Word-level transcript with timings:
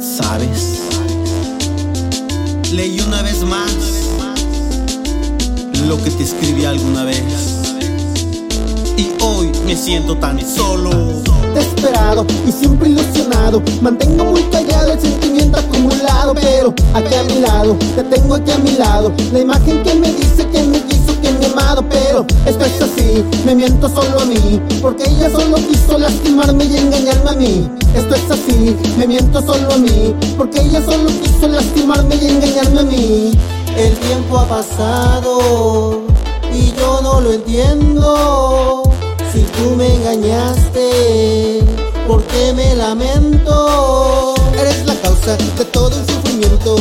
¿sabes? 0.00 0.80
Leí 2.72 3.00
una 3.00 3.22
vez 3.22 3.42
más 3.44 3.72
lo 5.86 6.02
que 6.02 6.10
te 6.10 6.22
escribí 6.22 6.64
alguna 6.64 7.04
vez. 7.04 7.22
Y 8.96 9.10
hoy 9.22 9.50
me 9.66 9.76
siento 9.76 10.16
tan 10.16 10.40
solo. 10.40 10.90
Desesperado 11.54 12.26
y 12.46 12.52
siempre 12.52 12.88
ilusionado. 12.90 13.62
Mantengo 13.82 14.24
muy 14.24 14.42
callado 14.44 14.92
el 14.92 15.00
sentimiento 15.00 15.58
Pero 16.34 16.74
aquí 16.94 17.14
a 17.14 17.22
mi 17.24 17.40
lado, 17.40 17.76
te 17.94 18.02
tengo 18.04 18.34
aquí 18.34 18.50
a 18.50 18.58
mi 18.58 18.72
lado. 18.72 19.12
La 19.32 19.40
imagen 19.40 19.82
que 19.82 19.94
me 19.94 20.12
dice 20.12 20.46
que 20.48 20.62
me 20.62 20.80
quiso, 20.82 21.20
que 21.20 21.30
me 21.32 21.46
amado. 21.46 21.84
Pero 21.88 22.24
esto 22.46 22.64
es 22.64 22.80
así, 22.80 23.24
me 23.44 23.54
miento 23.54 23.88
solo 23.88 24.20
a 24.20 24.24
mí. 24.24 24.60
Porque 24.80 25.04
ella 25.04 25.30
solo 25.30 25.56
quiso 25.56 25.98
lastimarme 25.98 26.64
y 26.64 26.76
engañarme 26.76 27.30
a 27.30 27.34
mí. 27.34 27.70
Esto 27.94 28.14
es 28.14 28.30
así, 28.30 28.76
me 28.96 29.06
miento 29.06 29.42
solo 29.42 29.72
a 29.72 29.76
mí. 29.76 30.14
Porque 30.36 30.60
ella 30.60 30.82
solo 30.84 31.10
quiso 31.22 31.48
lastimarme 31.48 32.16
y 32.16 32.26
engañarme 32.28 32.80
a 32.80 32.84
mí. 32.84 33.38
El 33.76 33.94
tiempo 33.98 34.38
ha 34.38 34.46
pasado 34.46 36.02
y 36.52 36.72
yo 36.78 37.00
no 37.02 37.20
lo 37.20 37.32
entiendo. 37.32 38.82
Si 39.32 39.40
tú 39.40 39.76
me 39.76 39.94
engañaste, 39.96 41.62
¿por 42.06 42.22
qué 42.24 42.52
me 42.54 42.74
lamento? 42.74 44.34
Eres 44.60 44.84
la 44.84 44.94
causa 45.00 45.36
de 45.38 45.64
todo 45.64 45.88
el 45.88 46.06
sufrimiento. 46.06 46.76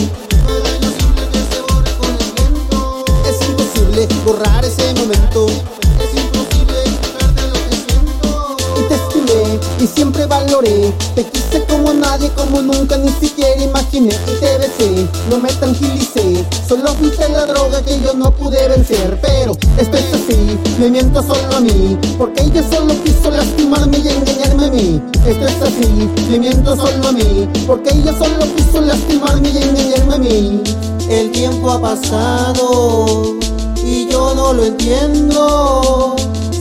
Es 3.26 3.48
imposible 3.48 4.06
borrar 4.26 4.66
ese 4.66 4.94
momento. 4.96 5.48
Es 5.48 6.22
imposible 6.22 6.84
quitarte 6.84 7.48
lo 7.48 7.54
que 7.54 7.76
siento. 7.88 8.58
Y 8.78 8.82
te 8.82 8.96
estimé 8.96 9.60
y 9.80 9.88
siempre 9.88 10.26
valoré. 10.26 10.94
Te 11.16 11.24
quise 11.24 11.64
como 11.68 11.94
nadie, 11.94 12.30
como 12.36 12.62
nunca, 12.62 12.98
ni 12.98 13.14
siquiera 13.14 13.64
imaginé. 13.64 14.14
Y 14.28 14.40
te 14.42 14.58
besé, 14.58 15.08
no 15.30 15.38
me 15.40 15.50
tranquilicé. 15.50 16.46
Solo 16.68 16.94
fuiste 16.96 17.30
la 17.30 17.46
droga 17.46 17.82
que 17.82 18.00
yo 18.02 18.14
no 18.14 18.32
pude 18.32 18.68
vencer. 18.68 19.18
Pero 19.22 19.54
esto 19.78 19.98
es 19.98 20.14
así, 20.14 20.58
me 20.80 20.90
miento 20.90 21.22
solo 21.22 21.58
a 21.58 21.60
mí. 21.62 21.98
Porque 22.18 22.44
ella 22.44 22.64
solo 22.70 22.94
quiso 23.04 23.30
lastimarme 23.32 23.98
y 24.00 24.08
engañarme 24.08 24.66
a 24.66 24.72
mí. 24.72 25.02
Esto 25.26 25.46
es 25.46 25.62
así, 25.62 26.10
me 26.30 26.40
miento 26.40 26.76
solo 26.76 27.08
a 27.08 27.12
mí. 27.12 27.48
Porque 27.68 27.92
ella 27.92 28.14
solo 28.18 28.46
quiso 28.56 28.82
lastimarme 28.82 29.50
y 29.50 29.58
engañarme 29.58 30.16
a 30.16 30.18
mí. 30.18 30.62
El 31.10 31.32
tiempo 31.32 31.72
ha 31.72 31.82
pasado 31.82 33.38
y 33.84 34.08
yo 34.10 34.34
no 34.36 34.54
lo 34.54 34.66
entiendo. 34.66 36.16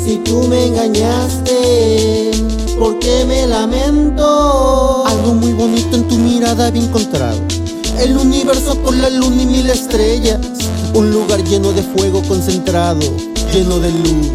Si 0.05 0.17
tú 0.19 0.43
me 0.49 0.67
engañaste, 0.67 2.31
¿por 2.79 2.99
qué 2.99 3.25
me 3.27 3.47
lamento? 3.47 5.05
Algo 5.07 5.35
muy 5.35 5.53
bonito 5.53 5.97
en 5.97 6.09
tu 6.09 6.17
mirada 6.17 6.69
había 6.69 6.83
encontrado. 6.83 7.39
El 7.99 8.17
universo 8.17 8.77
por 8.77 8.97
la 8.97 9.11
luna 9.11 9.43
y 9.43 9.47
mil 9.47 9.69
estrellas. 9.69 10.39
Un 10.95 11.11
lugar 11.11 11.43
lleno 11.43 11.73
de 11.73 11.83
fuego 11.83 12.23
concentrado, 12.23 13.01
lleno 13.53 13.81
de 13.81 13.91
luz 13.91 14.29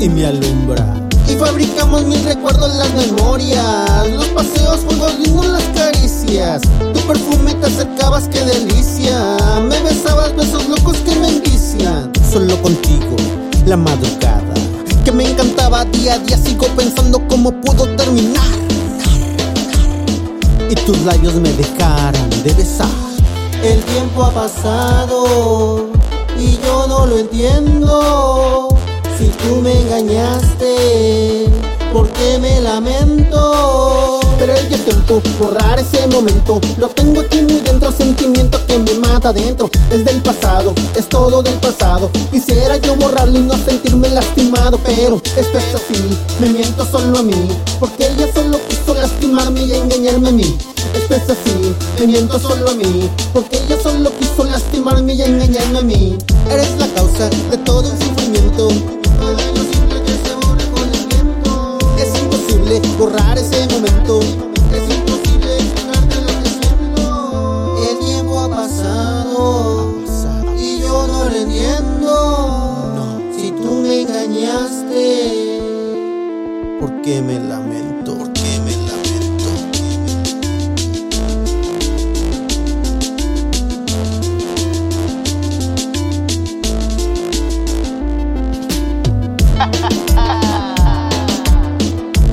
y 0.00 0.08
me 0.08 0.26
alumbra. 0.26 0.84
Y 1.28 1.36
fabricamos 1.36 2.04
mil 2.06 2.22
recuerdos, 2.24 2.74
las 2.74 2.92
memorias, 2.94 4.10
los 4.10 4.26
paseos, 4.28 4.80
juegos 4.84 5.16
lindos, 5.20 5.46
las 5.46 5.62
caricias. 5.76 6.62
Tu 6.92 7.00
perfume 7.06 7.54
te 7.54 7.66
acercabas, 7.66 8.28
qué 8.28 8.40
delicia. 8.40 9.36
Me 9.68 9.80
besabas 9.82 10.34
besos 10.34 10.68
locos 10.68 10.96
que 10.98 11.14
me 11.16 11.28
envician. 11.28 12.10
Solo 12.32 12.60
contigo, 12.62 13.16
la 13.66 13.76
madrugada. 13.76 14.42
Que 15.04 15.12
me 15.12 15.30
encantaba 15.30 15.84
día 15.84 16.14
a 16.14 16.18
día, 16.18 16.36
sigo 16.36 16.66
pensando 16.76 17.22
cómo 17.28 17.52
pudo 17.60 17.86
terminar. 17.94 18.42
Y 20.70 20.74
tus 20.74 20.98
labios 21.04 21.34
me 21.34 21.52
dejaran 21.52 22.30
de 22.44 22.52
besar. 22.52 22.88
El 23.62 23.82
tiempo 23.84 24.24
ha 24.24 24.30
pasado 24.30 25.86
y 26.38 26.58
yo 26.64 26.86
no 26.86 27.06
lo 27.06 27.18
entiendo. 27.18 28.68
Si 29.18 29.26
tú 29.28 29.56
me 29.62 29.80
engañaste, 29.80 31.46
¿por 31.92 32.08
qué 32.10 32.38
me 32.38 32.60
lamento? 32.60 34.20
Pero 34.38 34.52
es 34.52 34.68
tiempo 34.84 35.20
borrar 35.40 35.78
ese 35.78 36.06
momento. 36.08 36.60
Lo 36.76 36.88
tengo 36.88 37.20
aquí 37.20 37.40
muy 37.42 37.60
dentro, 37.60 37.90
sentimiento 37.90 38.64
que 38.66 38.78
me 38.78 38.94
mata 38.94 39.32
dentro. 39.32 39.70
Es 39.90 40.04
del 40.04 40.22
pasado, 40.22 40.74
es 40.94 41.08
todo 41.08 41.42
del 41.42 41.54
pasado. 41.54 42.10
Quisiera 42.30 42.76
yo 42.76 42.94
borrarlo 42.96 43.38
y 43.38 43.42
no 43.42 43.54
sentirme 43.56 44.08
lastimado, 44.10 44.78
pero 44.84 45.20
esto 45.36 45.58
es 45.58 45.74
así. 45.74 46.18
Me 46.40 46.50
miento 46.50 46.84
solo 46.86 47.18
a 47.18 47.22
mí, 47.22 47.48
porque 47.80 48.06
ella 48.06 48.28
y 49.38 49.72
engañarme 49.72 50.28
a 50.30 50.32
mí. 50.32 50.58
Esto 50.94 51.14
es 51.14 51.30
así, 51.30 51.74
me 52.00 52.06
miento 52.08 52.40
solo 52.40 52.70
a 52.70 52.74
mí, 52.74 53.08
porque 53.32 53.56
ella 53.56 53.80
solo 53.80 54.10
quiso 54.18 54.42
lastimarme 54.42 55.14
y 55.14 55.22
engañarme 55.22 55.78
a 55.78 55.82
mí. 55.82 56.18
Eres 56.50 56.76
la 56.76 56.88
causa 56.88 57.30
de 57.30 57.56
todo 57.58 57.88
el 57.88 57.96
sufrimiento. 57.98 58.68
Es 61.96 62.20
imposible 62.20 62.82
borrar 62.98 63.38
ese 63.38 63.68
momento. 63.68 64.20
Es 64.74 64.96
imposible 64.96 65.58
quitarte 65.76 66.20
lo 66.20 66.26
que 66.42 66.50
siento. 66.50 67.76
El 67.90 67.98
tiempo 68.04 68.40
ha 68.40 68.48
pasado 68.48 69.94
y 70.58 70.80
yo 70.80 71.06
no 71.06 71.24
lo 71.26 71.36
entiendo. 71.36 73.20
Si 73.36 73.52
tú 73.52 73.82
me 73.82 74.02
engañaste, 74.02 75.60
¿por 76.80 77.02
qué 77.02 77.22
me 77.22 77.38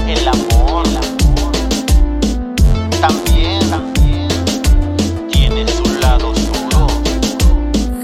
el 0.07 0.27
amor, 0.27 0.85
el 0.85 0.97
amor 0.97 1.51
también, 3.01 3.67
también 3.69 4.29
tiene 5.31 5.67
su 5.67 5.83
lado 6.01 6.33
duro. 6.33 6.87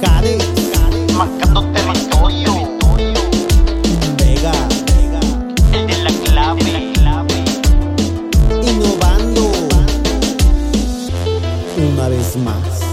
Jade, 0.01 0.39
Jade, 0.73 1.13
marcando 1.13 1.61
territorio. 1.71 2.53
Vega, 4.17 4.53
Vega, 4.87 5.19
el 5.73 5.87
de 5.87 5.97
la 6.03 6.11
clave, 6.23 6.63
de 6.63 6.71
la 6.71 6.93
clave. 6.93 7.45
innovando 8.63 9.51
una 11.77 12.09
vez 12.09 12.35
más. 12.37 12.90